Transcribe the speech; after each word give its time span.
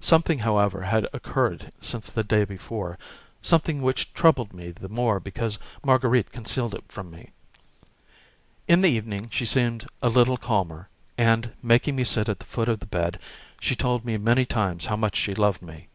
Something, 0.00 0.40
however, 0.40 0.82
had 0.82 1.06
occurred 1.10 1.72
since 1.80 2.10
the 2.10 2.22
day 2.22 2.44
before, 2.44 2.98
something 3.40 3.80
which 3.80 4.12
troubled 4.12 4.52
me 4.52 4.72
the 4.72 4.90
more 4.90 5.18
because 5.18 5.56
Marguerite 5.82 6.30
concealed 6.32 6.74
it 6.74 6.84
from 6.88 7.10
me. 7.10 7.30
In 8.68 8.82
the 8.82 8.90
evening 8.90 9.30
she 9.30 9.46
seemed 9.46 9.86
a 10.02 10.10
little 10.10 10.36
calmer, 10.36 10.90
and, 11.16 11.52
making 11.62 11.96
me 11.96 12.04
sit 12.04 12.28
at 12.28 12.40
the 12.40 12.44
foot 12.44 12.68
of 12.68 12.80
the 12.80 12.84
bed, 12.84 13.18
she 13.58 13.74
told 13.74 14.04
me 14.04 14.18
many 14.18 14.44
times 14.44 14.84
how 14.84 14.96
much 14.96 15.16
she 15.16 15.32
loved 15.34 15.62
me. 15.62 15.88